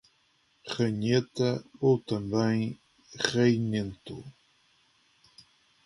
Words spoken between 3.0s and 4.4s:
reinento